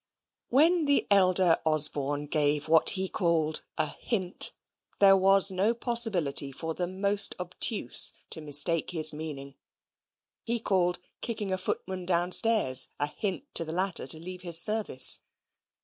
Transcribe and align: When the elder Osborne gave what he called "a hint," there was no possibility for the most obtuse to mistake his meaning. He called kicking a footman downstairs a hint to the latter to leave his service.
When 0.49 0.85
the 0.85 1.05
elder 1.11 1.59
Osborne 1.63 2.25
gave 2.25 2.67
what 2.67 2.89
he 2.97 3.07
called 3.07 3.63
"a 3.77 3.85
hint," 3.85 4.51
there 4.99 5.15
was 5.15 5.51
no 5.51 5.75
possibility 5.75 6.51
for 6.51 6.73
the 6.73 6.87
most 6.87 7.35
obtuse 7.39 8.11
to 8.31 8.41
mistake 8.41 8.89
his 8.89 9.13
meaning. 9.13 9.53
He 10.43 10.59
called 10.59 10.97
kicking 11.21 11.53
a 11.53 11.57
footman 11.59 12.07
downstairs 12.07 12.87
a 12.99 13.09
hint 13.11 13.53
to 13.53 13.63
the 13.63 13.71
latter 13.73 14.07
to 14.07 14.17
leave 14.17 14.41
his 14.41 14.57
service. 14.57 15.19